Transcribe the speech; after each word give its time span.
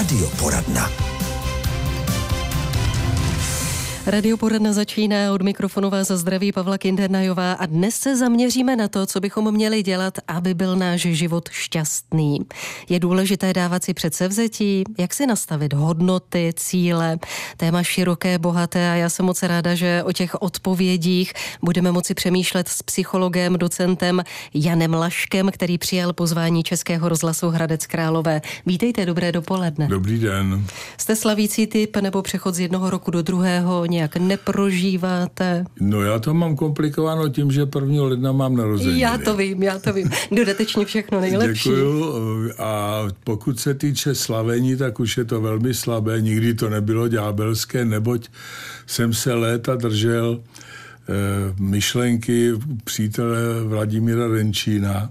Radioporadna. 0.00 1.09
Radioporadna 4.06 4.72
začíná 4.72 5.32
od 5.32 5.42
mikrofonu 5.42 5.90
vás 5.90 6.08
zdraví 6.08 6.52
Pavla 6.52 6.78
Kindernajová 6.78 7.52
a 7.52 7.66
dnes 7.66 7.94
se 7.94 8.16
zaměříme 8.16 8.76
na 8.76 8.88
to, 8.88 9.06
co 9.06 9.20
bychom 9.20 9.54
měli 9.54 9.82
dělat, 9.82 10.18
aby 10.28 10.54
byl 10.54 10.76
náš 10.76 11.00
život 11.00 11.48
šťastný. 11.52 12.38
Je 12.88 13.00
důležité 13.00 13.52
dávat 13.52 13.84
si 13.84 13.94
předsevzetí, 13.94 14.84
jak 14.98 15.14
si 15.14 15.26
nastavit 15.26 15.72
hodnoty, 15.72 16.52
cíle, 16.56 17.18
téma 17.56 17.82
široké, 17.82 18.38
bohaté 18.38 18.90
a 18.90 18.94
já 18.94 19.08
jsem 19.08 19.26
moc 19.26 19.42
ráda, 19.42 19.74
že 19.74 20.02
o 20.04 20.12
těch 20.12 20.42
odpovědích 20.42 21.32
budeme 21.62 21.92
moci 21.92 22.14
přemýšlet 22.14 22.68
s 22.68 22.82
psychologem, 22.82 23.58
docentem 23.58 24.22
Janem 24.54 24.94
Laškem, 24.94 25.50
který 25.50 25.78
přijal 25.78 26.12
pozvání 26.12 26.62
Českého 26.62 27.08
rozhlasu 27.08 27.48
Hradec 27.48 27.86
Králové. 27.86 28.42
Vítejte, 28.66 29.06
dobré 29.06 29.32
dopoledne. 29.32 29.88
Dobrý 29.88 30.18
den. 30.18 30.66
Jste 30.96 31.16
slavící 31.16 31.66
typ 31.66 31.96
nebo 31.96 32.22
přechod 32.22 32.54
z 32.54 32.60
jednoho 32.60 32.90
roku 32.90 33.10
do 33.10 33.22
druhého 33.22 33.89
nějak 33.90 34.16
neprožíváte? 34.16 35.64
No 35.80 36.02
já 36.02 36.18
to 36.18 36.34
mám 36.34 36.56
komplikováno 36.56 37.28
tím, 37.28 37.52
že 37.52 37.60
1. 37.74 38.02
ledna 38.02 38.32
mám 38.32 38.56
narozeniny. 38.56 39.00
Já 39.00 39.18
to 39.18 39.36
vím, 39.36 39.62
já 39.62 39.78
to 39.78 39.92
vím. 39.92 40.10
Dodatečně 40.32 40.84
všechno 40.84 41.20
nejlepší. 41.20 41.68
Děkuju. 41.68 42.50
A 42.58 43.02
pokud 43.24 43.60
se 43.60 43.74
týče 43.74 44.14
slavení, 44.14 44.76
tak 44.76 45.00
už 45.00 45.16
je 45.16 45.24
to 45.24 45.40
velmi 45.40 45.74
slabé. 45.74 46.20
Nikdy 46.20 46.54
to 46.54 46.70
nebylo 46.70 47.08
ďábelské, 47.08 47.84
neboť 47.84 48.28
jsem 48.86 49.14
se 49.14 49.34
léta 49.34 49.74
držel 49.76 50.40
eh, 50.40 51.12
myšlenky 51.60 52.52
přítele 52.84 53.38
Vladimíra 53.64 54.28
Renčína, 54.28 55.10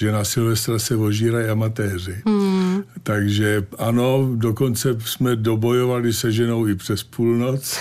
že 0.00 0.12
na 0.12 0.24
Silvestra 0.24 0.78
se 0.78 0.96
ožírají 0.96 1.48
amatéři. 1.48 2.22
Hmm. 2.26 2.82
Takže 3.02 3.66
ano, 3.78 4.30
dokonce 4.34 4.96
jsme 5.04 5.36
dobojovali 5.36 6.12
se 6.12 6.32
ženou 6.32 6.66
i 6.66 6.74
přes 6.74 7.02
půlnoc. 7.02 7.78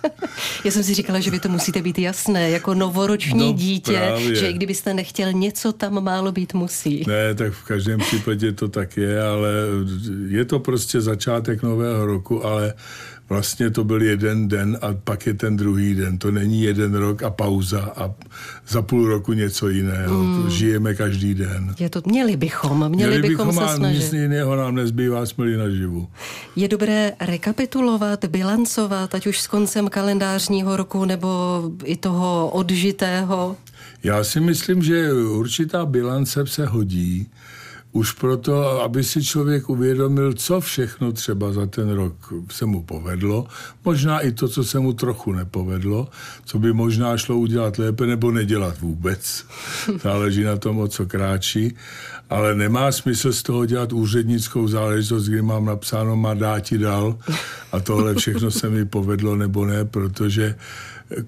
Já 0.64 0.70
jsem 0.70 0.82
si 0.82 0.94
říkala, 0.94 1.20
že 1.20 1.30
vy 1.30 1.40
to 1.40 1.48
musíte 1.48 1.82
být 1.82 1.98
jasné, 1.98 2.50
jako 2.50 2.74
novoroční 2.74 3.52
no, 3.52 3.52
dítě, 3.52 3.92
právě. 3.92 4.34
že 4.34 4.50
i 4.50 4.52
kdybyste 4.52 4.94
nechtěl 4.94 5.32
něco 5.32 5.72
tam 5.72 6.04
málo 6.04 6.32
být 6.32 6.54
musí. 6.54 7.04
Ne, 7.06 7.34
tak 7.34 7.52
v 7.52 7.64
každém 7.64 8.00
případě 8.00 8.52
to 8.52 8.68
tak 8.68 8.96
je, 8.96 9.22
ale 9.22 9.50
je 10.28 10.44
to 10.44 10.58
prostě 10.58 11.00
začátek 11.00 11.62
nového 11.62 12.06
roku, 12.06 12.46
ale 12.46 12.74
vlastně 13.28 13.70
to 13.70 13.84
byl 13.84 14.02
jeden 14.02 14.48
den 14.48 14.78
a 14.82 14.94
pak 15.04 15.26
je 15.26 15.34
ten 15.34 15.56
druhý 15.56 15.94
den. 15.94 16.18
To 16.18 16.30
není 16.30 16.62
jeden 16.62 16.94
rok 16.94 17.22
a 17.22 17.30
pauza 17.30 17.92
a 17.96 18.14
za 18.68 18.82
půl 18.82 19.08
roku 19.08 19.32
něco 19.32 19.68
jiného. 19.68 20.24
Mm. 20.24 20.50
Žijeme 20.50 20.94
každý 20.94 21.34
den. 21.34 21.74
Je 21.78 21.90
to, 21.90 22.02
měli 22.06 22.36
bychom, 22.36 22.88
měli, 22.88 23.10
měli 23.10 23.28
bychom, 23.28 23.48
bychom 23.48 23.68
se 23.68 23.76
snažit. 23.76 23.98
Nic 23.98 24.12
jiného 24.12 24.56
nám 24.56 24.74
nezbývá, 24.74 25.26
jsme 25.26 25.46
naživu. 25.56 26.08
Je 26.56 26.68
dobré 26.68 27.12
rekapitulovat, 27.20 28.24
bilancovat, 28.24 29.14
ať 29.14 29.26
už 29.26 29.40
s 29.40 29.46
koncem 29.46 29.88
kalendářního 29.88 30.76
roku 30.76 31.04
nebo 31.04 31.62
i 31.84 31.96
toho 31.96 32.50
odžitého? 32.50 33.56
Já 34.02 34.24
si 34.24 34.40
myslím, 34.40 34.82
že 34.82 35.12
určitá 35.12 35.86
bilance 35.86 36.46
se 36.46 36.66
hodí 36.66 37.26
už 37.96 38.12
proto, 38.12 38.82
aby 38.82 39.04
si 39.04 39.24
člověk 39.24 39.68
uvědomil, 39.68 40.32
co 40.32 40.60
všechno 40.60 41.12
třeba 41.12 41.52
za 41.52 41.66
ten 41.66 41.90
rok 41.90 42.32
se 42.50 42.66
mu 42.66 42.82
povedlo, 42.82 43.46
možná 43.84 44.20
i 44.20 44.32
to, 44.32 44.48
co 44.48 44.64
se 44.64 44.78
mu 44.78 44.92
trochu 44.92 45.32
nepovedlo, 45.32 46.08
co 46.44 46.58
by 46.58 46.72
možná 46.72 47.16
šlo 47.16 47.36
udělat 47.36 47.78
lépe 47.78 48.06
nebo 48.06 48.30
nedělat 48.30 48.80
vůbec. 48.80 49.46
Záleží 50.02 50.42
na 50.42 50.56
tom, 50.56 50.78
o 50.78 50.88
co 50.88 51.06
kráčí. 51.06 51.74
Ale 52.30 52.54
nemá 52.54 52.92
smysl 52.92 53.32
z 53.32 53.42
toho 53.42 53.66
dělat 53.66 53.92
úřednickou 53.92 54.68
záležitost, 54.68 55.26
kdy 55.26 55.42
mám 55.42 55.64
napsáno 55.64 56.16
má 56.16 56.34
dáti 56.34 56.78
dal 56.78 57.18
a 57.72 57.80
tohle 57.80 58.14
všechno 58.14 58.50
se 58.50 58.70
mi 58.70 58.84
povedlo 58.84 59.36
nebo 59.36 59.64
ne, 59.64 59.84
protože 59.84 60.54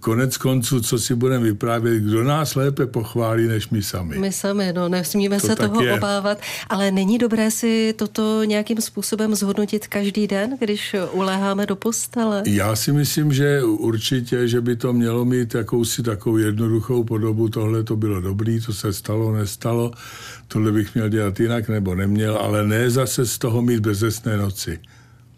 konec 0.00 0.36
konců, 0.36 0.80
co 0.80 0.98
si 0.98 1.14
budeme 1.14 1.44
vyprávět, 1.44 2.02
kdo 2.02 2.24
nás 2.24 2.54
lépe 2.54 2.86
pochválí, 2.86 3.48
než 3.48 3.68
my 3.68 3.82
sami. 3.82 4.18
My 4.18 4.32
sami, 4.32 4.72
no, 4.72 4.88
nesmíme 4.88 5.40
to 5.40 5.46
se 5.46 5.56
toho 5.56 5.82
je. 5.82 5.94
obávat, 5.94 6.38
ale 6.68 6.90
není 6.90 7.18
dobré 7.18 7.50
si 7.50 7.94
toto 7.96 8.44
nějakým 8.44 8.80
způsobem 8.80 9.34
zhodnotit 9.34 9.86
každý 9.86 10.26
den, 10.26 10.56
když 10.60 10.96
uléháme 11.12 11.66
do 11.66 11.76
postele? 11.76 12.42
Já 12.46 12.76
si 12.76 12.92
myslím, 12.92 13.32
že 13.32 13.62
určitě, 13.62 14.48
že 14.48 14.60
by 14.60 14.76
to 14.76 14.92
mělo 14.92 15.24
mít 15.24 15.54
jakousi 15.54 16.02
takovou 16.02 16.36
jednoduchou 16.36 17.04
podobu, 17.04 17.48
tohle 17.48 17.82
to 17.82 17.96
bylo 17.96 18.20
dobrý, 18.20 18.60
to 18.60 18.72
se 18.72 18.92
stalo, 18.92 19.32
nestalo, 19.32 19.92
tohle 20.48 20.72
bych 20.72 20.94
měl 20.94 21.08
dělat 21.08 21.40
jinak 21.40 21.68
nebo 21.68 21.94
neměl, 21.94 22.36
ale 22.36 22.66
ne 22.66 22.90
zase 22.90 23.26
z 23.26 23.38
toho 23.38 23.62
mít 23.62 23.80
bezesné 23.80 24.36
noci. 24.36 24.78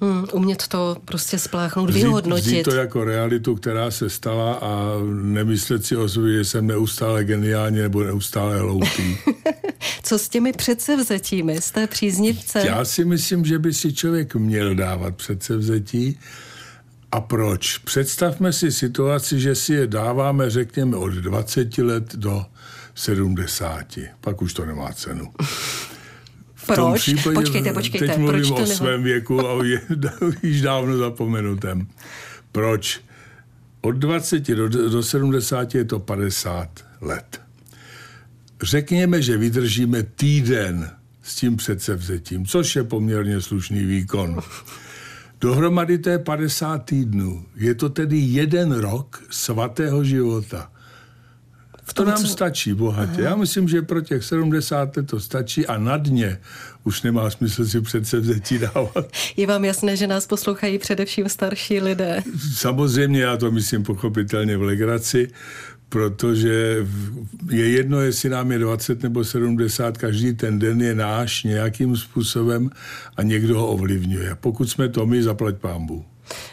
Hmm, 0.02 0.24
umět 0.32 0.68
to 0.68 0.96
prostě 1.04 1.38
spláchnout, 1.38 1.90
vzít, 1.90 2.02
vyhodnotit. 2.02 2.46
Vzít 2.46 2.62
to 2.62 2.74
jako 2.74 3.04
realitu, 3.04 3.54
která 3.54 3.90
se 3.90 4.10
stala 4.10 4.54
a 4.54 4.94
nemyslet 5.22 5.84
si 5.84 5.96
o 5.96 6.08
sobě, 6.08 6.38
že 6.38 6.44
jsem 6.44 6.66
neustále 6.66 7.24
geniální 7.24 7.78
nebo 7.78 8.04
neustále 8.04 8.58
hloupý. 8.58 9.18
Co 10.02 10.18
s 10.18 10.28
těmi 10.28 10.52
předsevzetími? 10.52 11.60
Jste 11.60 11.86
příznivce? 11.86 12.62
Já 12.66 12.84
si 12.84 13.04
myslím, 13.04 13.44
že 13.44 13.58
by 13.58 13.74
si 13.74 13.92
člověk 13.92 14.34
měl 14.34 14.74
dávat 14.74 15.16
předsevzetí. 15.16 16.18
A 17.12 17.20
proč? 17.20 17.78
Představme 17.78 18.52
si 18.52 18.72
situaci, 18.72 19.40
že 19.40 19.54
si 19.54 19.74
je 19.74 19.86
dáváme, 19.86 20.50
řekněme, 20.50 20.96
od 20.96 21.12
20 21.12 21.78
let 21.78 22.14
do 22.14 22.46
70. 23.00 23.98
Pak 24.20 24.42
už 24.42 24.54
to 24.54 24.66
nemá 24.66 24.92
cenu. 24.92 25.32
Proč? 26.66 27.00
Případě, 27.00 27.34
počkejte, 27.34 27.72
počkejte. 27.72 28.06
Teď 28.06 28.18
mluvím 28.18 28.40
proč 28.40 28.48
to 28.48 28.54
o 28.54 28.60
nebo... 28.60 28.72
svém 28.72 29.02
věku 29.02 29.48
a 29.48 29.64
je 29.64 29.80
již 30.42 30.62
dávno 30.62 30.96
zapomenutem. 30.96 31.86
Proč? 32.52 33.00
Od 33.80 33.90
20 33.92 34.48
do, 34.48 34.68
do 34.68 35.02
70 35.02 35.74
je 35.74 35.84
to 35.84 35.98
50 35.98 36.68
let. 37.00 37.40
Řekněme, 38.62 39.22
že 39.22 39.36
vydržíme 39.36 40.02
týden 40.02 40.90
s 41.22 41.34
tím 41.34 41.56
předsevzetím, 41.56 42.46
což 42.46 42.76
je 42.76 42.84
poměrně 42.84 43.40
slušný 43.40 43.84
výkon. 43.84 44.40
Dohromady 45.40 45.98
to 45.98 46.10
je 46.10 46.18
50 46.18 46.84
týdnů. 46.84 47.44
Je 47.56 47.74
to 47.74 47.88
tedy 47.88 48.18
jeden 48.18 48.72
rok 48.72 49.22
svatého 49.30 50.04
života. 50.04 50.70
To 51.94 52.04
nám 52.04 52.26
stačí 52.26 52.74
bohatě. 52.74 53.22
Já 53.22 53.36
myslím, 53.36 53.68
že 53.68 53.82
pro 53.82 54.00
těch 54.00 54.24
70 54.24 54.96
let 54.96 55.06
to 55.06 55.20
stačí 55.20 55.66
a 55.66 55.78
na 55.78 55.96
dně 55.96 56.38
už 56.84 57.02
nemá 57.02 57.30
smysl 57.30 57.64
si 57.64 57.80
přece 57.80 58.20
vzetí 58.20 58.58
dávat. 58.58 59.12
Je 59.36 59.46
vám 59.46 59.64
jasné, 59.64 59.96
že 59.96 60.06
nás 60.06 60.26
poslouchají 60.26 60.78
především 60.78 61.28
starší 61.28 61.80
lidé? 61.80 62.22
Samozřejmě, 62.54 63.20
já 63.22 63.36
to 63.36 63.50
myslím 63.50 63.82
pochopitelně 63.82 64.56
v 64.56 64.62
legraci, 64.62 65.28
protože 65.88 66.86
je 67.50 67.70
jedno, 67.70 68.00
jestli 68.00 68.28
nám 68.28 68.52
je 68.52 68.58
20 68.58 69.02
nebo 69.02 69.24
70, 69.24 69.98
každý 69.98 70.34
ten 70.34 70.58
den 70.58 70.82
je 70.82 70.94
náš 70.94 71.42
nějakým 71.44 71.96
způsobem 71.96 72.70
a 73.16 73.22
někdo 73.22 73.58
ho 73.58 73.66
ovlivňuje. 73.66 74.36
Pokud 74.40 74.70
jsme 74.70 74.88
to 74.88 75.06
my, 75.06 75.22
zaplať 75.22 75.56
pámbu. 75.56 76.04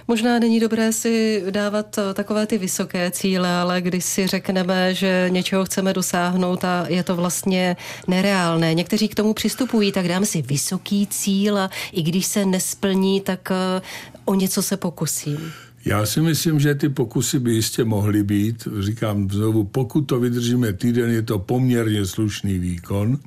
Možná 0.07 0.39
není 0.39 0.59
dobré 0.59 0.93
si 0.93 1.43
dávat 1.51 1.97
eh, 1.97 2.13
takové 2.13 2.47
ty 2.47 2.57
vysoké 2.57 3.11
cíle, 3.11 3.49
ale 3.49 3.81
když 3.81 4.05
si 4.05 4.27
řekneme, 4.27 4.93
že 4.93 5.25
něčeho 5.29 5.65
chceme 5.65 5.93
dosáhnout 5.93 6.63
a 6.63 6.85
je 6.89 7.03
to 7.03 7.15
vlastně 7.15 7.75
nereálné. 8.07 8.73
Někteří 8.73 9.07
k 9.07 9.15
tomu 9.15 9.33
přistupují, 9.33 9.91
tak 9.91 10.07
dáme 10.07 10.25
si 10.25 10.41
vysoký 10.41 11.07
cíl 11.07 11.57
a 11.57 11.69
i 11.91 12.01
když 12.03 12.25
se 12.25 12.45
nesplní, 12.45 13.21
tak 13.21 13.51
eh, 13.51 13.81
o 14.25 14.35
něco 14.35 14.61
se 14.61 14.77
pokusím. 14.77 15.53
Já 15.85 16.05
si 16.05 16.21
myslím, 16.21 16.59
že 16.59 16.75
ty 16.75 16.89
pokusy 16.89 17.39
by 17.39 17.53
jistě 17.53 17.83
mohly 17.83 18.23
být. 18.23 18.67
Říkám 18.79 19.29
znovu, 19.29 19.63
pokud 19.63 20.01
to 20.01 20.19
vydržíme 20.19 20.73
týden, 20.73 21.09
je 21.09 21.21
to 21.21 21.39
poměrně 21.39 22.05
slušný 22.05 22.59
výkon 22.59 23.19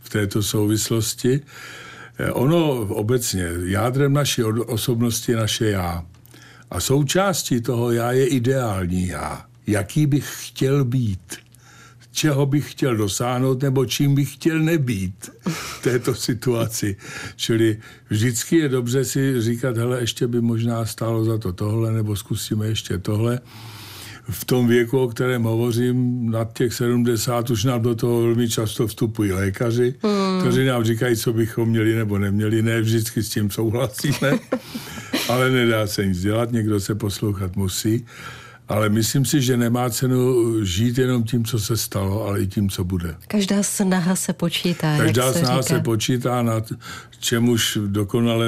v 0.00 0.08
této 0.08 0.42
souvislosti. 0.42 1.40
Eh, 2.18 2.32
ono 2.32 2.80
obecně, 2.80 3.48
jádrem 3.64 4.12
naší 4.12 4.42
osobnosti 4.44 5.32
je 5.32 5.38
naše 5.38 5.70
já. 5.70 6.04
A 6.70 6.80
součástí 6.80 7.60
toho 7.60 7.92
já 7.92 8.12
je 8.12 8.26
ideální 8.26 9.06
já. 9.06 9.44
Jaký 9.66 10.06
bych 10.06 10.48
chtěl 10.48 10.84
být 10.84 11.44
čeho 12.14 12.46
bych 12.46 12.70
chtěl 12.70 12.96
dosáhnout 12.96 13.62
nebo 13.62 13.86
čím 13.86 14.14
bych 14.14 14.34
chtěl 14.34 14.58
nebýt 14.58 15.30
v 15.48 15.82
této 15.82 16.14
situaci. 16.14 16.96
Čili 17.36 17.78
vždycky 18.08 18.56
je 18.56 18.68
dobře 18.68 19.04
si 19.04 19.42
říkat, 19.42 19.76
hele, 19.76 20.00
ještě 20.00 20.26
by 20.26 20.40
možná 20.40 20.86
stálo 20.86 21.24
za 21.24 21.38
to 21.38 21.52
tohle, 21.52 21.92
nebo 21.92 22.16
zkusíme 22.16 22.66
ještě 22.66 22.98
tohle 22.98 23.40
v 24.30 24.44
tom 24.44 24.68
věku, 24.68 24.98
o 24.98 25.08
kterém 25.08 25.42
hovořím, 25.42 26.30
nad 26.30 26.52
těch 26.52 26.74
70, 26.74 27.50
už 27.50 27.64
nám 27.64 27.82
do 27.82 27.94
toho 27.94 28.22
velmi 28.22 28.48
často 28.48 28.86
vstupují 28.86 29.32
lékaři, 29.32 29.94
hmm. 30.02 30.40
kteří 30.40 30.66
nám 30.66 30.84
říkají, 30.84 31.16
co 31.16 31.32
bychom 31.32 31.68
měli 31.68 31.94
nebo 31.94 32.18
neměli. 32.18 32.62
Ne 32.62 32.80
vždycky 32.80 33.22
s 33.22 33.28
tím 33.28 33.50
souhlasíme, 33.50 34.38
ale 35.28 35.50
nedá 35.50 35.86
se 35.86 36.06
nic 36.06 36.20
dělat, 36.20 36.52
někdo 36.52 36.80
se 36.80 36.94
poslouchat 36.94 37.56
musí. 37.56 38.06
Ale 38.68 38.88
myslím 38.88 39.24
si, 39.24 39.42
že 39.42 39.56
nemá 39.56 39.90
cenu 39.90 40.34
žít 40.64 40.98
jenom 40.98 41.22
tím, 41.22 41.44
co 41.44 41.58
se 41.58 41.76
stalo, 41.76 42.26
ale 42.26 42.40
i 42.40 42.46
tím, 42.46 42.70
co 42.70 42.84
bude. 42.84 43.16
Každá 43.28 43.62
snaha 43.62 44.16
se 44.16 44.32
počítá. 44.32 44.98
Každá 44.98 45.24
jak 45.24 45.34
se 45.34 45.40
snaha 45.40 45.62
říká. 45.62 45.74
se 45.74 45.80
počítá, 45.80 46.42
nad 46.42 46.72
čemuž 47.20 47.78
dokonale 47.86 48.46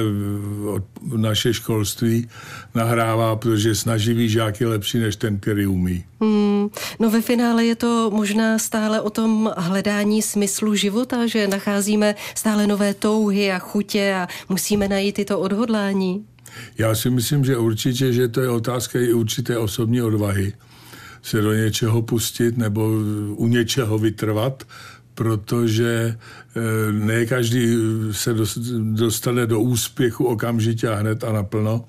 naše 1.17 1.55
školství 1.55 2.29
nahrává, 2.75 3.37
protože 3.37 3.75
snaživý 3.75 4.29
žák 4.29 4.61
je 4.61 4.67
lepší 4.67 4.99
než 4.99 5.17
ten, 5.17 5.39
který 5.39 5.67
umí. 5.67 6.05
Hmm, 6.21 6.69
no 7.01 7.11
ve 7.11 7.23
finále 7.23 7.65
je 7.65 7.77
to 7.77 8.11
možná 8.15 8.59
stále 8.59 9.01
o 9.01 9.11
tom 9.11 9.53
hledání 9.57 10.23
smyslu 10.23 10.75
života, 10.75 11.27
že 11.27 11.49
nacházíme 11.49 12.15
stále 12.35 12.67
nové 12.67 12.95
touhy 12.95 13.53
a 13.53 13.59
chutě 13.59 14.15
a 14.15 14.29
musíme 14.49 14.89
najít 14.89 15.15
tyto 15.15 15.41
odhodlání. 15.41 16.25
Já 16.79 16.95
si 16.95 17.11
myslím, 17.11 17.45
že 17.45 17.57
určitě, 17.57 18.13
že 18.13 18.29
to 18.29 18.41
je 18.41 18.49
otázka 18.49 19.01
i 19.01 19.13
určité 19.13 19.59
osobní 19.59 20.03
odvahy 20.03 20.53
se 21.23 21.41
do 21.41 21.53
něčeho 21.53 22.03
pustit 22.03 22.57
nebo 22.57 22.91
u 23.37 23.47
něčeho 23.47 23.99
vytrvat, 23.99 24.65
protože 25.15 26.19
ne 26.93 27.27
každý 27.27 27.77
se 28.13 28.35
dostane 28.81 29.47
do 29.47 29.61
úspěchu 29.61 30.25
okamžitě 30.25 30.89
a 30.89 30.95
hned 30.95 31.25
a 31.25 31.33
naplno, 31.33 31.85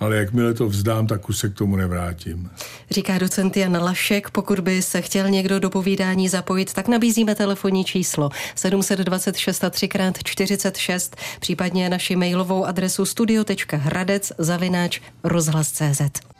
ale 0.00 0.16
jakmile 0.16 0.54
to 0.54 0.66
vzdám, 0.66 1.06
tak 1.06 1.28
už 1.28 1.38
se 1.38 1.48
k 1.48 1.54
tomu 1.54 1.76
nevrátím. 1.76 2.50
Říká 2.90 3.18
docent 3.18 3.56
Jan 3.56 3.82
Lašek, 3.82 4.30
pokud 4.30 4.60
by 4.60 4.82
se 4.82 5.02
chtěl 5.02 5.30
někdo 5.30 5.58
do 5.58 5.70
povídání 5.70 6.28
zapojit, 6.28 6.72
tak 6.72 6.88
nabízíme 6.88 7.34
telefonní 7.34 7.84
číslo 7.84 8.30
726 8.54 9.64
3 9.70 9.88
46 10.24 11.16
případně 11.40 11.88
naši 11.88 12.16
mailovou 12.16 12.64
adresu 12.64 13.04
studio.hradec 13.04 14.32
zavináč 14.38 15.00
rozhlas.cz. 15.24 16.35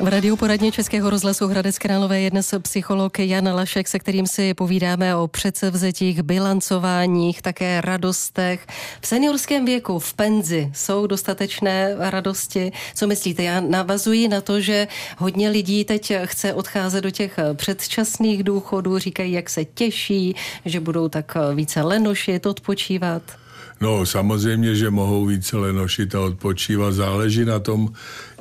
V 0.00 0.08
radiu 0.08 0.36
poradně 0.36 0.72
Českého 0.72 1.10
rozhlasu 1.10 1.46
Hradec 1.46 1.78
Králové 1.78 2.20
je 2.20 2.30
dnes 2.30 2.54
psycholog 2.62 3.18
Jan 3.18 3.54
Lašek, 3.54 3.88
se 3.88 3.98
kterým 3.98 4.26
si 4.26 4.54
povídáme 4.54 5.16
o 5.16 5.28
předsevzetích, 5.28 6.22
bilancováních, 6.22 7.42
také 7.42 7.80
radostech. 7.80 8.66
V 9.00 9.06
seniorském 9.06 9.64
věku, 9.64 9.98
v 9.98 10.14
penzi, 10.14 10.70
jsou 10.74 11.06
dostatečné 11.06 11.94
radosti. 11.98 12.72
Co 12.94 13.06
myslíte? 13.06 13.42
Já 13.42 13.60
navazuji 13.60 14.28
na 14.28 14.40
to, 14.40 14.60
že 14.60 14.88
hodně 15.18 15.48
lidí 15.48 15.84
teď 15.84 16.12
chce 16.24 16.54
odcházet 16.54 17.00
do 17.00 17.10
těch 17.10 17.38
předčasných 17.54 18.44
důchodů, 18.44 18.98
říkají, 18.98 19.32
jak 19.32 19.50
se 19.50 19.64
těší, 19.64 20.34
že 20.64 20.80
budou 20.80 21.08
tak 21.08 21.36
více 21.54 21.82
lenošit, 21.82 22.46
odpočívat. 22.46 23.41
No 23.82 24.06
samozřejmě, 24.06 24.74
že 24.74 24.90
mohou 24.90 25.26
více 25.26 25.56
lenošit 25.56 26.14
a 26.14 26.20
odpočívat. 26.20 26.94
Záleží 26.94 27.44
na 27.44 27.58
tom, 27.58 27.92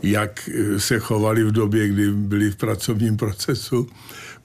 jak 0.04 0.50
se 0.78 1.00
chovali 1.00 1.44
v 1.44 1.52
době, 1.52 1.88
kdy 1.88 2.12
byli 2.12 2.52
v 2.52 2.56
pracovním 2.56 3.18
procesu. 3.18 3.90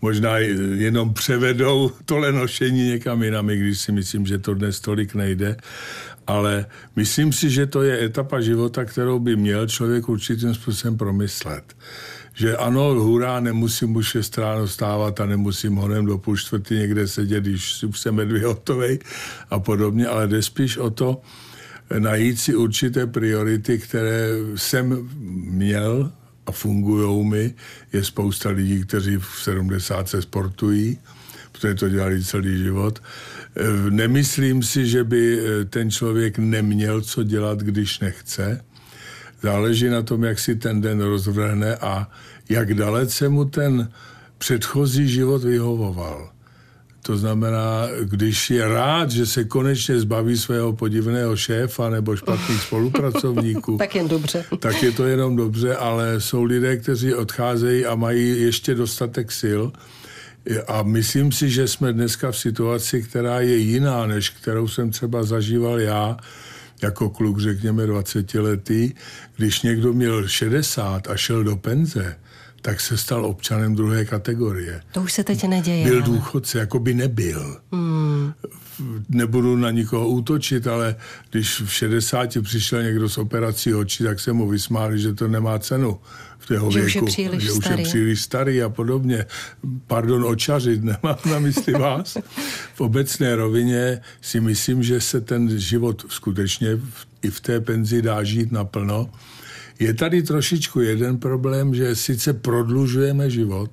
Možná 0.02 0.38
jenom 0.74 1.14
převedou 1.14 1.90
to 2.04 2.18
lenošení 2.18 2.88
někam 2.88 3.22
jinam, 3.22 3.46
když 3.46 3.80
si 3.80 3.92
myslím, 3.92 4.26
že 4.26 4.38
to 4.38 4.54
dnes 4.54 4.80
tolik 4.80 5.14
nejde. 5.14 5.56
Ale 6.26 6.66
myslím 6.96 7.32
si, 7.32 7.50
že 7.50 7.66
to 7.66 7.82
je 7.82 8.04
etapa 8.04 8.40
života, 8.40 8.84
kterou 8.84 9.18
by 9.18 9.36
měl 9.36 9.66
člověk 9.66 10.08
určitým 10.08 10.54
způsobem 10.54 10.96
promyslet 10.96 11.74
že 12.36 12.56
ano, 12.56 12.94
hurá, 12.94 13.40
nemusím 13.40 13.96
už 13.96 14.08
6 14.08 14.38
ráno 14.38 14.68
stávat 14.68 15.20
a 15.20 15.26
nemusím 15.26 15.74
honem 15.76 16.06
do 16.06 16.18
půl 16.18 16.36
čtvrtý 16.36 16.74
někde 16.74 17.08
sedět, 17.08 17.44
když 17.44 17.84
jsem 17.94 18.14
medvě 18.14 18.46
hotovej 18.46 18.98
a 19.50 19.58
podobně, 19.58 20.06
ale 20.06 20.28
jde 20.28 20.42
spíš 20.42 20.76
o 20.76 20.90
to 20.90 21.20
najít 21.98 22.40
si 22.40 22.54
určité 22.54 23.06
priority, 23.06 23.78
které 23.78 24.28
jsem 24.56 25.08
měl 25.50 26.12
a 26.46 26.52
fungují 26.52 27.24
mi. 27.24 27.54
Je 27.92 28.04
spousta 28.04 28.50
lidí, 28.50 28.82
kteří 28.84 29.16
v 29.16 29.40
70 29.42 30.08
se 30.08 30.22
sportují, 30.22 30.98
protože 31.52 31.74
to 31.74 31.88
dělali 31.88 32.24
celý 32.24 32.58
život. 32.58 33.02
Nemyslím 33.90 34.62
si, 34.62 34.86
že 34.86 35.04
by 35.04 35.40
ten 35.70 35.90
člověk 35.90 36.38
neměl 36.38 37.00
co 37.00 37.22
dělat, 37.22 37.58
když 37.58 38.00
nechce 38.00 38.60
Záleží 39.42 39.88
na 39.88 40.02
tom, 40.02 40.24
jak 40.24 40.38
si 40.38 40.56
ten 40.56 40.80
den 40.80 41.00
rozvrhne 41.00 41.76
a 41.76 42.10
jak 42.48 42.74
dalece 42.74 43.28
mu 43.28 43.44
ten 43.44 43.92
předchozí 44.38 45.08
život 45.08 45.44
vyhovoval. 45.44 46.32
To 47.06 47.16
znamená, 47.16 47.88
když 48.02 48.50
je 48.50 48.68
rád, 48.68 49.10
že 49.10 49.26
se 49.26 49.44
konečně 49.44 50.00
zbaví 50.00 50.36
svého 50.36 50.72
podivného 50.72 51.36
šéfa 51.36 51.90
nebo 51.90 52.16
špatných 52.16 52.62
spolupracovníků, 52.66 53.76
tak 53.78 53.94
jen 53.94 54.08
dobře. 54.08 54.44
Tak 54.58 54.82
je 54.82 54.92
to 54.92 55.06
jenom 55.06 55.36
dobře, 55.36 55.76
ale 55.76 56.20
jsou 56.20 56.42
lidé, 56.42 56.76
kteří 56.76 57.14
odcházejí 57.14 57.86
a 57.86 57.94
mají 57.94 58.42
ještě 58.42 58.74
dostatek 58.74 59.32
sil. 59.42 59.62
A 60.66 60.82
myslím 60.82 61.32
si, 61.32 61.50
že 61.50 61.68
jsme 61.68 61.92
dneska 61.92 62.30
v 62.30 62.38
situaci, 62.38 63.02
která 63.02 63.40
je 63.40 63.56
jiná, 63.56 64.06
než 64.06 64.30
kterou 64.30 64.68
jsem 64.68 64.90
třeba 64.90 65.22
zažíval 65.22 65.80
já, 65.80 66.16
jako 66.82 67.10
kluk, 67.10 67.40
řekněme 67.40 67.86
20 67.86 68.34
letý, 68.34 68.92
když 69.36 69.62
někdo 69.62 69.92
měl 69.92 70.28
60 70.28 71.10
a 71.10 71.16
šel 71.16 71.44
do 71.44 71.56
penze, 71.56 72.16
tak 72.62 72.80
se 72.80 72.98
stal 72.98 73.26
občanem 73.26 73.74
druhé 73.74 74.04
kategorie. 74.04 74.82
To 74.92 75.02
už 75.02 75.12
se 75.12 75.24
teď 75.24 75.44
neděje. 75.44 75.84
Byl 75.86 76.02
důchodce, 76.02 76.58
jako 76.58 76.78
by 76.78 76.94
nebyl. 76.94 77.56
Hmm. 77.72 78.32
Nebudu 79.08 79.56
na 79.56 79.70
nikoho 79.70 80.08
útočit, 80.08 80.66
ale 80.66 80.96
když 81.30 81.60
v 81.60 81.72
60 81.72 82.36
přišel 82.42 82.82
někdo 82.82 83.08
s 83.08 83.18
operací 83.18 83.74
očí, 83.74 84.04
tak 84.04 84.20
se 84.20 84.32
mu 84.32 84.48
vysmáli, 84.48 84.98
že 84.98 85.14
to 85.14 85.28
nemá 85.28 85.58
cenu 85.58 86.00
v 86.38 86.46
tého 86.46 86.70
že 86.70 86.80
věku. 86.80 86.88
Už 86.88 86.94
je 86.94 87.02
příliš 87.02 87.42
že 87.42 87.50
starý. 87.50 87.74
už 87.74 87.78
je 87.78 87.84
příliš 87.84 88.22
starý 88.22 88.62
a 88.62 88.68
podobně. 88.68 89.24
Pardon, 89.86 90.24
očařit, 90.24 90.84
nemám 90.84 91.18
na 91.30 91.38
mysli 91.38 91.72
vás. 91.72 92.16
V 92.74 92.80
obecné 92.80 93.36
rovině 93.36 94.00
si 94.20 94.40
myslím, 94.40 94.82
že 94.82 95.00
se 95.00 95.20
ten 95.20 95.58
život 95.58 96.04
skutečně 96.08 96.78
i 97.22 97.30
v 97.30 97.40
té 97.40 97.60
penzi 97.60 98.02
dá 98.02 98.24
žít 98.24 98.52
naplno. 98.52 99.10
Je 99.78 99.94
tady 99.94 100.22
trošičku 100.22 100.80
jeden 100.80 101.18
problém, 101.18 101.74
že 101.74 101.96
sice 101.96 102.32
prodlužujeme 102.32 103.30
život, 103.30 103.70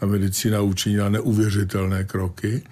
ta 0.00 0.06
medicína 0.06 0.60
učinila 0.60 1.08
neuvěřitelné 1.08 2.04
kroky, 2.04 2.62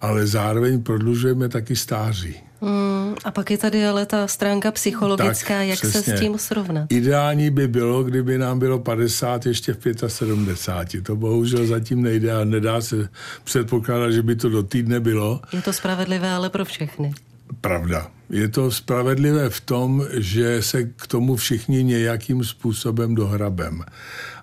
ale 0.00 0.26
zároveň 0.26 0.82
prodlužujeme 0.82 1.48
taky 1.48 1.76
stáří. 1.76 2.34
Hmm, 2.60 3.14
a 3.24 3.30
pak 3.30 3.50
je 3.50 3.58
tady 3.58 3.86
ale 3.86 4.06
ta 4.06 4.26
stránka 4.26 4.72
psychologická, 4.72 5.58
tak, 5.58 5.66
jak 5.66 5.78
přesně. 5.78 6.02
se 6.02 6.16
s 6.16 6.20
tím 6.20 6.38
srovnat. 6.38 6.92
Ideální 6.92 7.50
by 7.50 7.68
bylo, 7.68 8.02
kdyby 8.02 8.38
nám 8.38 8.58
bylo 8.58 8.78
50 8.78 9.46
ještě 9.46 9.72
v 9.74 10.04
75. 10.06 11.04
To 11.04 11.16
bohužel 11.16 11.66
zatím 11.66 12.02
nejde 12.02 12.32
a 12.32 12.44
nedá 12.44 12.80
se 12.80 13.08
předpokládat, 13.44 14.10
že 14.10 14.22
by 14.22 14.36
to 14.36 14.48
do 14.48 14.62
týdne 14.62 15.00
bylo. 15.00 15.40
Je 15.52 15.62
to 15.62 15.72
spravedlivé 15.72 16.30
ale 16.30 16.50
pro 16.50 16.64
všechny. 16.64 17.12
Pravda. 17.60 18.10
Je 18.34 18.48
to 18.48 18.70
spravedlivé 18.70 19.50
v 19.50 19.60
tom, 19.60 20.06
že 20.10 20.62
se 20.62 20.84
k 20.84 21.06
tomu 21.06 21.36
všichni 21.36 21.84
nějakým 21.84 22.44
způsobem 22.44 23.14
dohrabem. 23.14 23.84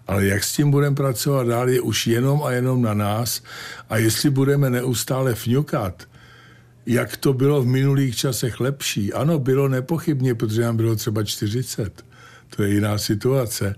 Ale 0.07 0.25
jak 0.25 0.43
s 0.43 0.55
tím 0.55 0.71
budeme 0.71 0.95
pracovat 0.95 1.48
dál, 1.48 1.69
je 1.69 1.81
už 1.81 2.07
jenom 2.07 2.43
a 2.43 2.51
jenom 2.51 2.81
na 2.81 2.93
nás. 2.93 3.43
A 3.89 3.98
jestli 3.98 4.29
budeme 4.29 4.69
neustále 4.69 5.36
fňukat, 5.36 6.07
jak 6.86 7.17
to 7.17 7.33
bylo 7.33 7.62
v 7.62 7.65
minulých 7.67 8.15
časech 8.15 8.60
lepší. 8.60 9.13
Ano, 9.13 9.39
bylo 9.39 9.67
nepochybně, 9.67 10.36
protože 10.36 10.62
nám 10.62 10.77
bylo 10.77 10.95
třeba 10.95 11.24
40. 11.24 12.05
To 12.55 12.63
je 12.63 12.74
jiná 12.74 12.98
situace. 12.98 13.75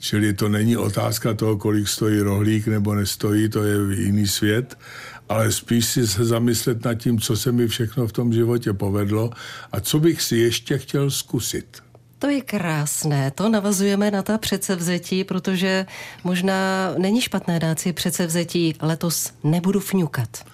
Čili 0.00 0.32
to 0.32 0.48
není 0.48 0.76
otázka 0.76 1.34
toho, 1.34 1.56
kolik 1.56 1.88
stojí 1.88 2.20
rohlík 2.20 2.66
nebo 2.66 2.94
nestojí, 2.94 3.48
to 3.48 3.64
je 3.64 3.76
jiný 3.94 4.26
svět, 4.26 4.78
ale 5.28 5.52
spíš 5.52 5.84
si 5.84 6.06
se 6.06 6.24
zamyslet 6.24 6.84
nad 6.84 6.94
tím, 6.94 7.20
co 7.20 7.36
se 7.36 7.52
mi 7.52 7.68
všechno 7.68 8.06
v 8.06 8.12
tom 8.12 8.32
životě 8.32 8.72
povedlo 8.72 9.30
a 9.72 9.80
co 9.80 10.00
bych 10.00 10.22
si 10.22 10.36
ještě 10.36 10.78
chtěl 10.78 11.10
zkusit. 11.10 11.82
To 12.18 12.30
je 12.30 12.40
krásné, 12.40 13.30
to 13.30 13.48
navazujeme 13.48 14.10
na 14.10 14.22
ta 14.22 14.38
předsevzetí, 14.38 15.24
protože 15.24 15.86
možná 16.24 16.94
není 16.98 17.20
špatné 17.20 17.60
dát 17.60 17.80
si 17.80 17.92
předsevzetí, 17.92 18.74
letos 18.80 19.32
nebudu 19.44 19.80
fňukat. 19.80 20.44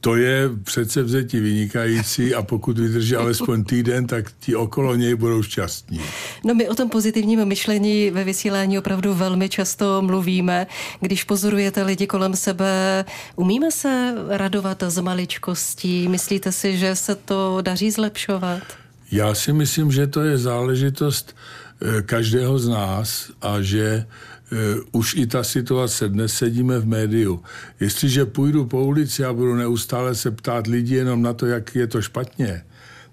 To 0.00 0.16
je 0.16 0.50
přece 0.64 1.02
vzetí 1.02 1.40
vynikající 1.40 2.34
a 2.34 2.42
pokud 2.42 2.78
vydrží 2.78 3.16
alespoň 3.16 3.64
týden, 3.64 4.06
tak 4.06 4.32
ti 4.40 4.56
okolo 4.56 4.94
něj 4.94 5.14
budou 5.14 5.42
šťastní. 5.42 6.00
No 6.44 6.54
my 6.54 6.68
o 6.68 6.74
tom 6.74 6.88
pozitivním 6.88 7.44
myšlení 7.44 8.10
ve 8.10 8.24
vysílání 8.24 8.78
opravdu 8.78 9.14
velmi 9.14 9.48
často 9.48 10.02
mluvíme. 10.02 10.66
Když 11.00 11.24
pozorujete 11.24 11.82
lidi 11.82 12.06
kolem 12.06 12.36
sebe, 12.36 13.04
umíme 13.36 13.70
se 13.70 14.14
radovat 14.28 14.82
z 14.86 15.00
maličkostí? 15.00 16.08
Myslíte 16.08 16.52
si, 16.52 16.78
že 16.78 16.96
se 16.96 17.14
to 17.14 17.58
daří 17.60 17.90
zlepšovat? 17.90 18.62
Já 19.12 19.34
si 19.34 19.52
myslím, 19.52 19.92
že 19.92 20.06
to 20.06 20.20
je 20.20 20.38
záležitost 20.38 21.36
každého 22.06 22.58
z 22.58 22.68
nás 22.68 23.30
a 23.42 23.60
že 23.60 24.06
už 24.92 25.14
i 25.14 25.26
ta 25.26 25.44
situace, 25.44 26.08
dnes 26.08 26.34
sedíme 26.34 26.78
v 26.78 26.86
médiu. 26.86 27.42
Jestliže 27.80 28.24
půjdu 28.24 28.66
po 28.66 28.84
ulici 28.84 29.24
a 29.24 29.32
budu 29.32 29.54
neustále 29.54 30.14
se 30.14 30.30
ptát 30.30 30.66
lidí 30.66 30.94
jenom 30.94 31.22
na 31.22 31.32
to, 31.32 31.46
jak 31.46 31.74
je 31.74 31.86
to 31.86 32.02
špatně, 32.02 32.62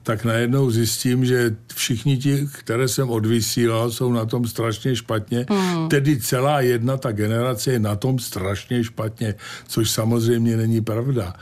tak 0.03 0.25
najednou 0.25 0.71
zjistím, 0.71 1.25
že 1.25 1.55
všichni 1.75 2.17
ti, 2.17 2.47
které 2.59 2.87
jsem 2.87 3.09
odvysílal, 3.09 3.91
jsou 3.91 4.13
na 4.13 4.25
tom 4.25 4.47
strašně 4.47 4.95
špatně. 4.95 5.45
Hmm. 5.49 5.89
Tedy 5.89 6.19
celá 6.19 6.61
jedna 6.61 6.97
ta 6.97 7.11
generace 7.11 7.71
je 7.71 7.79
na 7.79 7.95
tom 7.95 8.19
strašně 8.19 8.83
špatně, 8.83 9.35
což 9.67 9.91
samozřejmě 9.91 10.57
není 10.57 10.81
pravda 10.81 11.33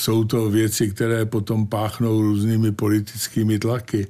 jsou 0.00 0.24
to 0.24 0.50
věci, 0.50 0.90
které 0.90 1.24
potom 1.24 1.66
páchnou 1.66 2.22
různými 2.22 2.72
politickými 2.72 3.58
tlaky. 3.58 4.06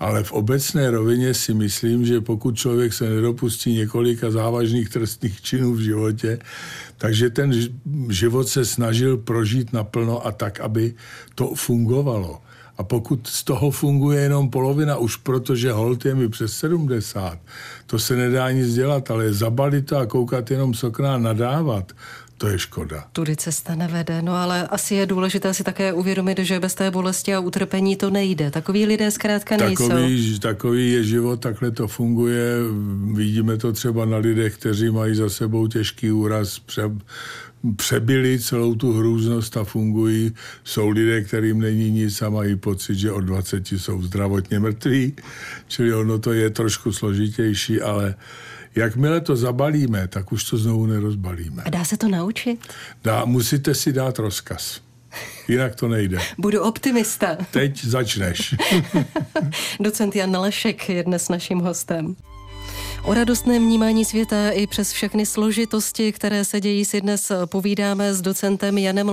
Ale 0.00 0.22
v 0.24 0.32
obecné 0.32 0.90
rovině 0.90 1.34
si 1.34 1.54
myslím, 1.54 2.06
že 2.06 2.20
pokud 2.20 2.56
člověk 2.56 2.92
se 2.92 3.10
nedopustí 3.10 3.72
několika 3.72 4.30
závažných 4.30 4.88
trestných 4.88 5.40
činů 5.40 5.74
v 5.74 5.80
životě, 5.80 6.38
takže 6.98 7.30
ten 7.30 7.52
život 8.08 8.48
se 8.48 8.64
snažil 8.64 9.16
prožít 9.16 9.72
naplno 9.72 10.26
a 10.26 10.32
tak, 10.32 10.60
aby 10.60 10.94
to 11.34 11.54
fungovalo. 11.54 12.40
A 12.76 12.82
pokud 12.82 13.26
z 13.26 13.44
toho 13.44 13.70
funguje 13.70 14.20
jenom 14.20 14.50
polovina, 14.50 14.96
už 14.96 15.16
protože 15.16 15.72
hold 15.72 16.04
je 16.04 16.14
mi 16.14 16.28
přes 16.28 16.52
70, 16.52 17.38
to 17.86 17.98
se 17.98 18.16
nedá 18.16 18.50
nic 18.50 18.74
dělat, 18.74 19.10
ale 19.10 19.32
zabalit 19.32 19.86
to 19.86 19.96
a 19.96 20.06
koukat 20.06 20.50
jenom 20.50 20.72
a 21.08 21.18
nadávat, 21.18 21.92
to 22.40 22.48
je 22.48 22.58
škoda. 22.58 23.04
Tudy 23.12 23.36
cesta 23.36 23.74
nevede, 23.74 24.22
no 24.22 24.32
ale 24.32 24.66
asi 24.66 24.94
je 24.94 25.06
důležité 25.06 25.54
si 25.54 25.64
také 25.64 25.92
uvědomit, 25.92 26.38
že 26.38 26.60
bez 26.60 26.74
té 26.74 26.90
bolesti 26.90 27.34
a 27.34 27.40
utrpení 27.40 27.96
to 27.96 28.10
nejde. 28.10 28.50
Takový 28.50 28.86
lidé 28.86 29.10
zkrátka 29.10 29.56
nejsou. 29.56 29.88
Takový, 29.88 30.40
takový 30.40 30.92
je 30.92 31.04
život, 31.04 31.40
takhle 31.40 31.70
to 31.70 31.88
funguje. 31.88 32.56
Vidíme 33.12 33.56
to 33.56 33.72
třeba 33.72 34.04
na 34.04 34.16
lidech, 34.16 34.56
kteří 34.56 34.90
mají 34.90 35.14
za 35.14 35.28
sebou 35.28 35.66
těžký 35.66 36.12
úraz, 36.12 36.58
pře, 36.58 36.82
přebyli 37.76 38.38
celou 38.38 38.74
tu 38.74 38.92
hrůznost 38.92 39.56
a 39.56 39.64
fungují. 39.64 40.32
Jsou 40.64 40.88
lidé, 40.88 41.20
kterým 41.20 41.60
není 41.60 41.90
nic 41.90 42.22
a 42.22 42.30
mají 42.30 42.56
pocit, 42.56 42.94
že 42.94 43.12
od 43.12 43.20
20 43.20 43.68
jsou 43.68 44.02
zdravotně 44.02 44.60
mrtví. 44.60 45.16
Čili 45.68 45.94
ono 45.94 46.18
to 46.18 46.32
je 46.32 46.50
trošku 46.50 46.92
složitější, 46.92 47.80
ale 47.80 48.14
Jakmile 48.74 49.20
to 49.20 49.36
zabalíme, 49.36 50.08
tak 50.08 50.32
už 50.32 50.44
to 50.44 50.56
znovu 50.56 50.86
nerozbalíme. 50.86 51.62
A 51.62 51.70
dá 51.70 51.84
se 51.84 51.96
to 51.96 52.08
naučit? 52.08 52.60
Dá, 53.04 53.24
musíte 53.24 53.74
si 53.74 53.92
dát 53.92 54.18
rozkaz. 54.18 54.80
Jinak 55.48 55.74
to 55.74 55.88
nejde. 55.88 56.18
Budu 56.38 56.62
optimista. 56.62 57.36
Teď 57.50 57.84
začneš. 57.84 58.54
Docent 59.80 60.16
Jan 60.16 60.36
Lešek 60.36 60.88
je 60.88 61.02
dnes 61.02 61.28
naším 61.28 61.58
hostem. 61.58 62.16
O 63.04 63.14
radostném 63.14 63.64
vnímání 63.64 64.04
světa 64.04 64.50
i 64.50 64.66
přes 64.66 64.92
všechny 64.92 65.26
složitosti, 65.26 66.12
které 66.12 66.44
se 66.44 66.60
dějí, 66.60 66.84
si 66.84 67.00
dnes 67.00 67.32
povídáme 67.44 68.14
s 68.14 68.20
docentem 68.20 68.78
Janem 68.78 69.10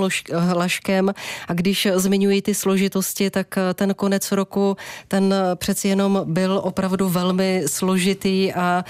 Laškem. 0.54 1.14
A 1.48 1.54
když 1.54 1.88
zmiňuji 1.96 2.42
ty 2.42 2.56
složitosti, 2.56 3.30
tak 3.30 3.56
ten 3.74 3.94
konec 3.94 4.32
roku, 4.32 4.78
ten 5.08 5.36
přeci 5.56 5.88
jenom 5.88 6.22
byl 6.26 6.62
opravdu 6.64 7.10
velmi 7.10 7.64
složitý 7.68 8.54
a 8.54 8.86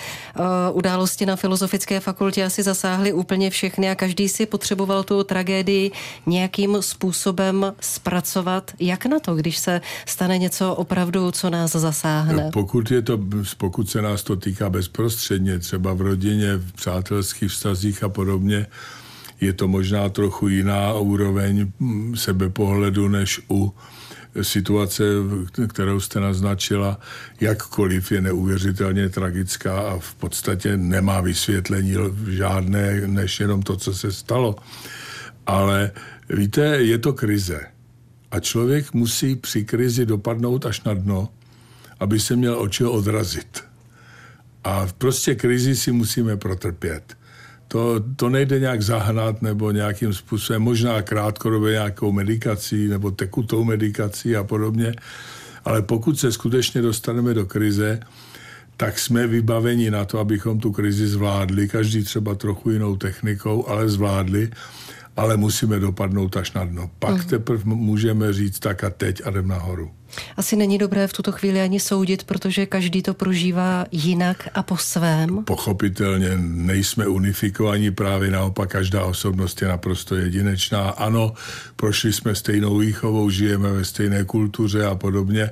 události 0.73 1.25
na 1.25 1.35
Filozofické 1.35 1.99
fakultě 1.99 2.45
asi 2.45 2.63
zasáhly 2.63 3.13
úplně 3.13 3.49
všechny 3.49 3.89
a 3.89 3.95
každý 3.95 4.29
si 4.29 4.45
potřeboval 4.45 5.03
tu 5.03 5.23
tragédii 5.23 5.91
nějakým 6.25 6.77
způsobem 6.79 7.73
zpracovat. 7.81 8.71
Jak 8.79 9.05
na 9.05 9.19
to, 9.19 9.35
když 9.35 9.57
se 9.57 9.81
stane 10.05 10.37
něco 10.37 10.75
opravdu, 10.75 11.31
co 11.31 11.49
nás 11.49 11.71
zasáhne? 11.71 12.49
Pokud, 12.53 12.91
je 12.91 13.01
to, 13.01 13.19
pokud 13.57 13.89
se 13.89 14.01
nás 14.01 14.23
to 14.23 14.35
týká 14.35 14.69
bez 14.69 14.86
bezprostředně, 14.87 15.59
třeba 15.59 15.93
v 15.93 16.01
rodině, 16.01 16.57
v 16.57 16.71
přátelských 16.71 17.51
vztazích 17.51 18.03
a 18.03 18.09
podobně, 18.09 18.67
je 19.41 19.53
to 19.53 19.67
možná 19.67 20.09
trochu 20.09 20.47
jiná 20.47 20.93
úroveň 20.93 21.71
sebepohledu 22.15 23.07
než 23.07 23.41
u 23.49 23.73
situace, 24.41 25.03
kterou 25.67 25.99
jste 25.99 26.19
naznačila, 26.19 26.99
jakkoliv 27.41 28.11
je 28.11 28.21
neuvěřitelně 28.21 29.09
tragická 29.09 29.79
a 29.79 29.99
v 29.99 30.15
podstatě 30.15 30.77
nemá 30.77 31.21
vysvětlení 31.21 31.95
žádné, 32.29 33.07
než 33.07 33.39
jenom 33.39 33.61
to, 33.61 33.77
co 33.77 33.93
se 33.93 34.11
stalo. 34.11 34.55
Ale 35.45 35.91
víte, 36.29 36.61
je 36.61 36.97
to 36.97 37.13
krize. 37.13 37.59
A 38.31 38.39
člověk 38.39 38.93
musí 38.93 39.35
při 39.35 39.65
krizi 39.65 40.05
dopadnout 40.05 40.65
až 40.65 40.83
na 40.83 40.93
dno, 40.93 41.29
aby 41.99 42.19
se 42.19 42.35
měl 42.35 42.61
oči 42.61 42.85
odrazit. 42.85 43.66
A 44.67 44.87
prostě 44.97 45.35
krizi 45.35 45.75
si 45.75 45.91
musíme 45.91 46.37
protrpět. 46.37 47.17
To, 47.67 48.03
to 48.15 48.29
nejde 48.29 48.59
nějak 48.59 48.81
zahnat 48.81 49.41
nebo 49.41 49.71
nějakým 49.71 50.13
způsobem, 50.13 50.61
možná 50.61 51.01
krátkodobě 51.01 51.71
nějakou 51.71 52.11
medikací 52.11 52.87
nebo 52.87 53.11
tekutou 53.11 53.63
medikací 53.63 54.35
a 54.35 54.43
podobně, 54.43 54.93
ale 55.65 55.81
pokud 55.81 56.19
se 56.19 56.31
skutečně 56.31 56.81
dostaneme 56.81 57.33
do 57.33 57.45
krize, 57.45 57.99
tak 58.77 58.99
jsme 58.99 59.27
vybaveni 59.27 59.91
na 59.91 60.05
to, 60.05 60.19
abychom 60.19 60.59
tu 60.59 60.71
krizi 60.71 61.07
zvládli, 61.07 61.67
každý 61.67 62.03
třeba 62.03 62.35
trochu 62.35 62.69
jinou 62.69 62.95
technikou, 62.95 63.67
ale 63.67 63.89
zvládli, 63.89 64.49
ale 65.17 65.37
musíme 65.37 65.79
dopadnout 65.79 66.37
až 66.37 66.51
na 66.51 66.65
dno. 66.65 66.89
Pak 66.99 67.15
mm. 67.15 67.23
teprve 67.23 67.63
můžeme 67.65 68.33
říct 68.33 68.59
tak 68.59 68.83
a 68.83 68.89
teď 68.89 69.21
a 69.25 69.29
jdem 69.29 69.47
nahoru. 69.47 69.91
Asi 70.37 70.55
není 70.55 70.77
dobré 70.77 71.07
v 71.07 71.13
tuto 71.13 71.31
chvíli 71.31 71.61
ani 71.61 71.79
soudit, 71.79 72.23
protože 72.23 72.65
každý 72.65 73.01
to 73.01 73.13
prožívá 73.13 73.85
jinak 73.91 74.47
a 74.53 74.63
po 74.63 74.77
svém. 74.77 75.43
Pochopitelně 75.43 76.29
nejsme 76.37 77.07
unifikovaní, 77.07 77.91
právě 77.91 78.31
naopak 78.31 78.69
každá 78.69 79.05
osobnost 79.05 79.61
je 79.61 79.67
naprosto 79.67 80.15
jedinečná. 80.15 80.89
Ano, 80.89 81.33
prošli 81.75 82.13
jsme 82.13 82.35
stejnou 82.35 82.77
výchovou, 82.77 83.29
žijeme 83.29 83.71
ve 83.71 83.85
stejné 83.85 84.23
kultuře 84.23 84.85
a 84.85 84.95
podobně, 84.95 85.49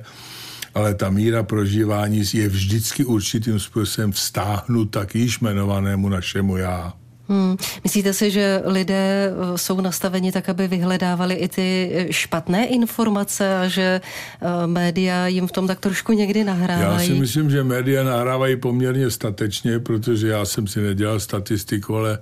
ale 0.74 0.94
ta 0.94 1.10
míra 1.10 1.42
prožívání 1.42 2.22
je 2.34 2.48
vždycky 2.48 3.04
určitým 3.04 3.60
způsobem 3.60 4.12
vztáhnuta 4.12 5.06
k 5.06 5.14
již 5.14 5.40
jmenovanému 5.40 6.08
našemu 6.08 6.56
já. 6.56 6.92
Hmm. 7.28 7.56
Myslíte 7.84 8.12
si, 8.12 8.30
že 8.30 8.62
lidé 8.64 9.30
eh, 9.30 9.58
jsou 9.58 9.80
nastaveni 9.80 10.32
tak, 10.32 10.48
aby 10.48 10.68
vyhledávali 10.68 11.34
i 11.34 11.48
ty 11.48 11.90
eh, 11.92 12.12
špatné 12.12 12.66
informace 12.66 13.56
a 13.56 13.68
že 13.68 14.00
uh, 14.40 14.48
média 14.66 15.26
jim 15.26 15.46
v 15.46 15.52
tom 15.52 15.66
tak 15.66 15.80
trošku 15.80 16.12
někdy 16.12 16.44
nahrávají? 16.44 17.08
Já 17.08 17.14
si 17.14 17.20
myslím, 17.20 17.50
že 17.50 17.64
média 17.64 18.04
nahrávají 18.04 18.56
poměrně 18.56 19.10
statečně, 19.10 19.78
protože 19.78 20.28
já 20.28 20.44
jsem 20.44 20.66
si 20.66 20.80
nedělal 20.80 21.20
statistiku, 21.20 21.96
ale 21.96 22.18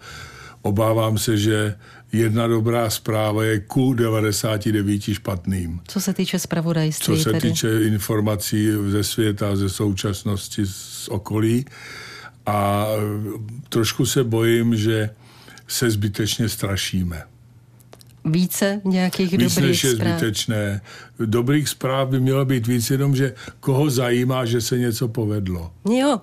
obávám 0.62 1.18
se, 1.18 1.36
že 1.36 1.74
jedna 2.12 2.46
dobrá 2.46 2.90
zpráva 2.90 3.44
je 3.44 3.60
ku 3.60 3.94
99 3.94 5.02
špatným. 5.02 5.80
Co 5.88 6.00
se 6.00 6.14
týče 6.14 6.38
zpravodajství? 6.38 7.16
Co 7.16 7.22
se 7.22 7.32
tedy? 7.32 7.40
týče 7.50 7.68
informací 7.82 8.68
ze 8.88 9.04
světa, 9.04 9.56
ze 9.56 9.68
současnosti, 9.68 10.66
z 10.66 11.08
okolí 11.08 11.64
a 12.46 12.86
trošku 13.68 14.06
se 14.06 14.24
bojím, 14.24 14.76
že 14.76 15.10
se 15.68 15.90
zbytečně 15.90 16.48
strašíme. 16.48 17.22
Více 18.24 18.80
nějakých 18.84 19.32
víc 19.32 19.54
dobrých 19.54 19.70
než 19.70 19.84
je 19.84 19.90
zpráv. 19.90 20.18
zbytečné. 20.18 20.80
Dobrých 21.18 21.68
zpráv 21.68 22.08
by 22.08 22.20
mělo 22.20 22.44
být 22.44 22.66
víc, 22.66 22.90
jenom, 22.90 23.16
že 23.16 23.34
koho 23.60 23.90
zajímá, 23.90 24.44
že 24.44 24.60
se 24.60 24.78
něco 24.78 25.08
povedlo. 25.08 25.70
Jo. 25.90 26.20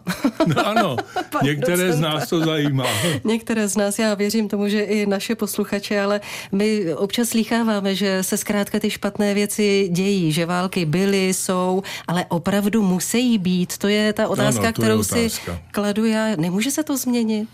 no 0.47 0.67
ano, 0.67 0.95
některé 1.43 1.93
z 1.93 1.99
nás 1.99 2.29
to 2.29 2.39
zajímá. 2.45 2.85
některé 3.23 3.67
z 3.67 3.77
nás, 3.77 3.99
já 3.99 4.13
věřím 4.13 4.47
tomu, 4.47 4.67
že 4.67 4.81
i 4.81 5.05
naše 5.05 5.35
posluchače, 5.35 6.01
ale 6.01 6.21
my 6.51 6.93
občas 6.93 7.29
slýcháváme, 7.29 7.95
že 7.95 8.23
se 8.23 8.37
zkrátka 8.37 8.79
ty 8.79 8.89
špatné 8.89 9.33
věci 9.33 9.89
dějí, 9.91 10.31
že 10.31 10.45
války 10.45 10.85
byly, 10.85 11.33
jsou, 11.33 11.83
ale 12.07 12.25
opravdu 12.29 12.83
musí 12.83 13.37
být. 13.37 13.77
To 13.77 13.87
je 13.87 14.13
ta 14.13 14.27
otázka, 14.27 14.63
ano, 14.63 14.73
kterou 14.73 14.99
otázka. 14.99 15.53
si 15.53 15.59
kladu 15.71 16.05
já. 16.05 16.35
Nemůže 16.35 16.71
se 16.71 16.83
to 16.83 16.97
změnit? 16.97 17.47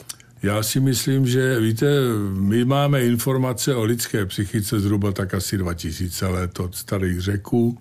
Já 0.44 0.63
si 0.63 0.79
myslím, 0.79 1.27
že 1.27 1.60
víte, 1.60 1.86
my 2.34 2.65
máme 2.65 3.06
informace 3.06 3.75
o 3.75 3.84
lidské 3.84 4.25
psychice 4.25 4.79
zhruba 4.79 5.12
tak 5.12 5.34
asi 5.34 5.58
2000 5.58 6.27
let 6.27 6.60
od 6.60 6.75
starých 6.75 7.22
řeků, 7.22 7.77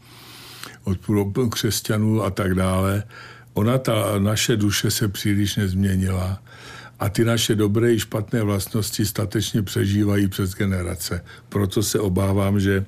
od 0.84 0.98
křesťanů 1.50 2.22
a 2.22 2.30
tak 2.30 2.54
dále. 2.54 3.02
Ona, 3.54 3.78
ta 3.78 4.18
naše 4.18 4.56
duše 4.56 4.90
se 4.90 5.08
příliš 5.08 5.56
nezměnila 5.56 6.42
a 6.98 7.08
ty 7.08 7.24
naše 7.24 7.54
dobré 7.54 7.92
i 7.92 8.00
špatné 8.00 8.42
vlastnosti 8.42 9.06
statečně 9.06 9.62
přežívají 9.62 10.28
přes 10.28 10.54
generace. 10.54 11.24
Proto 11.48 11.82
se 11.82 12.00
obávám, 12.00 12.60
že 12.60 12.84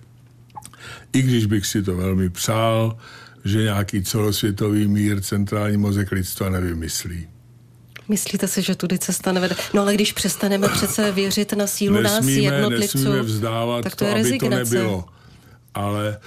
i 1.13 1.23
když 1.23 1.47
bych 1.47 1.67
si 1.67 1.83
to 1.83 1.97
velmi 1.97 2.31
přál, 2.31 2.99
že 3.45 3.63
nějaký 3.63 4.03
celosvětový 4.03 4.89
mír 4.89 5.21
centrální 5.21 5.77
mozek 5.77 6.13
lidstva 6.13 6.51
nevymyslí. 6.51 7.38
Myslíte 8.09 8.49
si, 8.49 8.63
že 8.63 8.75
tudy 8.75 8.99
cesta 8.99 9.33
nevede? 9.33 9.57
No 9.75 9.83
ale 9.83 9.95
když 9.95 10.13
přestaneme 10.13 10.69
přece 10.69 11.13
věřit 11.13 11.53
na 11.53 11.67
sílu 11.67 12.01
nesmíme, 12.01 12.51
nás 12.51 12.55
jednotlivců, 12.55 12.99
nesmíme 12.99 13.23
vzdávat 13.23 13.83
tak 13.83 13.97
to, 13.97 14.05
je 14.05 14.11
to 14.11 14.19
aby 14.19 14.39
to 14.39 14.49
nebylo. 14.49 15.05
Ale 15.75 16.19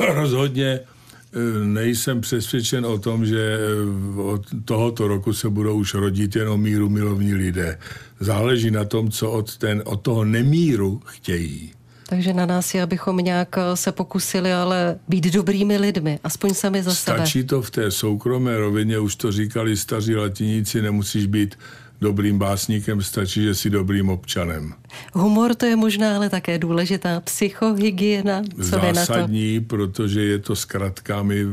rozhodně 0.14 0.80
eh, 0.80 1.64
nejsem 1.64 2.20
přesvědčen 2.20 2.86
o 2.86 2.98
tom, 2.98 3.26
že 3.26 3.58
eh, 3.58 4.20
od 4.20 4.42
tohoto 4.64 5.08
roku 5.08 5.32
se 5.32 5.48
budou 5.48 5.76
už 5.76 5.94
rodit 5.94 6.36
jenom 6.36 6.60
míru 6.60 6.88
milovní 6.88 7.34
lidé. 7.34 7.78
Záleží 8.20 8.70
na 8.70 8.84
tom, 8.84 9.10
co 9.10 9.30
od, 9.30 9.56
ten, 9.56 9.82
od 9.84 10.00
toho 10.00 10.24
nemíru 10.24 11.02
chtějí. 11.04 11.72
Takže 12.10 12.32
na 12.32 12.46
nás 12.46 12.74
je, 12.74 12.82
abychom 12.82 13.16
nějak 13.16 13.58
eh, 13.58 13.76
se 13.76 13.92
pokusili 13.92 14.52
ale 14.52 14.98
být 15.08 15.24
dobrými 15.24 15.78
lidmi, 15.78 16.18
aspoň 16.24 16.54
sami 16.54 16.82
za 16.82 16.90
Stačí 16.90 17.04
sebe. 17.04 17.16
Stačí 17.16 17.44
to 17.44 17.62
v 17.62 17.70
té 17.70 17.90
soukromé 17.90 18.58
rovině, 18.58 18.98
už 18.98 19.14
to 19.16 19.32
říkali 19.32 19.76
staří 19.76 20.16
latiníci, 20.16 20.82
nemusíš 20.82 21.26
být 21.26 21.58
dobrým 22.00 22.38
básníkem, 22.38 23.02
stačí, 23.02 23.42
že 23.42 23.54
jsi 23.54 23.70
dobrým 23.70 24.08
občanem. 24.08 24.74
Humor 25.12 25.54
to 25.54 25.66
je 25.66 25.76
možná 25.76 26.16
ale 26.16 26.30
také 26.30 26.58
důležitá 26.58 27.20
psychohygiena. 27.20 28.42
Co 28.56 28.62
Zásadní, 28.62 29.54
na 29.54 29.60
to? 29.60 29.66
protože 29.66 30.24
je 30.24 30.38
to 30.38 30.56
zkrátka, 30.56 31.22
my 31.22 31.44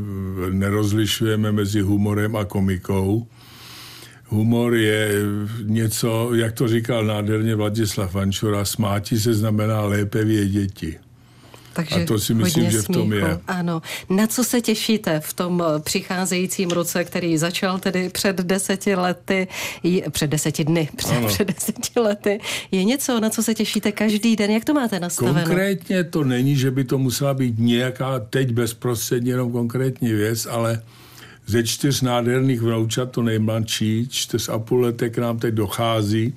nerozlišujeme 0.51 1.51
mezi 1.51 1.81
humorem 1.81 2.35
a 2.35 2.45
komikou. 2.45 3.27
Humor 4.29 4.75
je 4.75 5.09
něco, 5.63 6.33
jak 6.33 6.53
to 6.53 6.67
říkal 6.67 7.05
nádherně 7.05 7.55
Vladislav 7.55 8.13
Vančura, 8.13 8.65
smáti 8.65 9.19
se 9.19 9.33
znamená 9.33 9.81
lépe 9.81 10.23
věděti. 10.23 10.97
Takže 11.77 11.95
a 11.95 12.05
to 12.05 12.19
si 12.19 12.33
myslím, 12.33 12.71
že 12.71 12.81
v 12.81 12.87
tom 12.87 13.13
je. 13.13 13.39
Ano. 13.47 13.81
Na 14.09 14.27
co 14.27 14.43
se 14.43 14.61
těšíte 14.61 15.19
v 15.19 15.33
tom 15.33 15.63
přicházejícím 15.79 16.69
roce, 16.69 17.03
který 17.03 17.37
začal 17.37 17.79
tedy 17.79 18.09
před 18.09 18.35
deseti 18.35 18.95
lety, 18.95 19.47
před 20.11 20.27
deseti 20.27 20.63
dny, 20.63 20.89
před, 20.95 21.25
před 21.25 21.47
deseti 21.47 21.99
lety? 21.99 22.39
Je 22.71 22.83
něco, 22.83 23.19
na 23.19 23.29
co 23.29 23.43
se 23.43 23.53
těšíte 23.53 23.91
každý 23.91 24.35
den? 24.35 24.51
Jak 24.51 24.65
to 24.65 24.73
máte 24.73 24.99
nastaveno? 24.99 25.45
Konkrétně 25.45 26.03
to 26.03 26.23
není, 26.23 26.55
že 26.55 26.71
by 26.71 26.83
to 26.83 26.97
musela 26.97 27.33
být 27.33 27.55
nějaká 27.57 28.19
teď 28.19 28.51
bezprostředně 28.51 29.31
jenom 29.31 29.51
konkrétní 29.51 30.13
věc, 30.13 30.45
ale 30.45 30.81
ze 31.47 31.63
čtyř 31.63 32.01
nádherných 32.01 32.61
vnoučat, 32.61 33.11
to 33.11 33.21
nejmladší, 33.21 34.07
čtyř 34.09 34.49
a 34.49 34.59
půl 34.59 34.81
letek 34.81 35.17
nám 35.17 35.39
teď 35.39 35.53
dochází, 35.53 36.33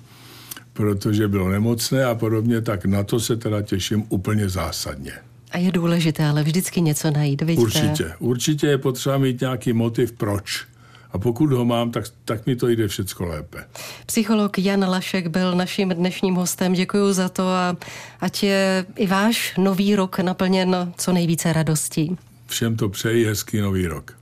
protože 0.73 1.29
bylo 1.29 1.49
nemocné 1.49 2.05
a 2.05 2.15
podobně, 2.15 2.61
tak 2.61 2.85
na 2.85 3.03
to 3.03 3.21
se 3.21 3.37
teda 3.37 3.63
těším 3.63 4.05
úplně 4.09 4.49
zásadně. 4.49 5.13
A 5.51 5.59
je 5.59 5.73
důležité 5.73 6.27
ale 6.27 6.43
vždycky 6.43 6.81
něco 6.81 7.11
najít, 7.11 7.43
vidíte? 7.43 7.63
Určitě. 7.63 8.13
Určitě 8.19 8.67
je 8.67 8.79
potřeba 8.79 9.19
mít 9.19 9.41
nějaký 9.41 9.73
motiv, 9.73 10.13
proč. 10.13 10.65
A 11.13 11.19
pokud 11.19 11.53
ho 11.53 11.65
mám, 11.65 11.91
tak, 11.91 12.05
tak 12.25 12.47
mi 12.47 12.57
to 12.57 12.69
jde 12.69 12.89
všecko 12.89 13.25
lépe. 13.25 13.59
Psycholog 14.07 14.59
Jan 14.59 14.85
Lašek 14.85 15.27
byl 15.27 15.55
naším 15.55 15.89
dnešním 15.89 16.35
hostem. 16.35 16.73
Děkuji 16.73 17.13
za 17.13 17.29
to 17.29 17.43
a 17.43 17.77
ať 18.21 18.43
je 18.43 18.87
i 18.97 19.07
váš 19.07 19.55
nový 19.59 19.97
rok 19.97 20.19
naplněn 20.19 20.93
co 20.97 21.13
nejvíce 21.13 21.53
radostí. 21.53 22.17
Všem 22.47 22.77
to 22.77 22.89
přeji 22.89 23.27
hezký 23.27 23.61
nový 23.61 23.87
rok. 23.87 24.20